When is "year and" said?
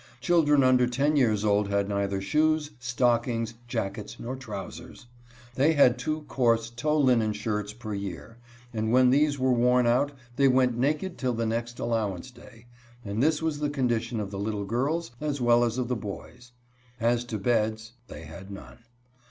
7.93-8.91